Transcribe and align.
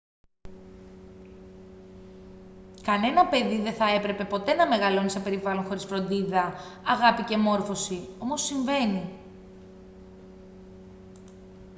κανένα 2.81 3.25
παιδί 3.25 3.61
δεν 3.61 3.73
θα 3.73 3.89
έπρεπε 3.89 4.23
ποτέ 4.23 4.53
να 4.53 4.67
μεγαλώνει 4.67 5.09
σε 5.09 5.19
περιβάλλον 5.19 5.65
χωρίς 5.65 5.83
φροντίδα 5.85 6.53
αγάπη 6.85 7.23
και 7.23 7.37
μόρφωση 7.37 8.07
όμως 8.19 8.41
συμβαίνει 8.45 9.09